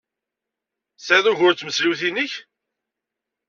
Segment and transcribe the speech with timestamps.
[0.97, 2.33] Tesɛid ugur d tmesliwt-nnek?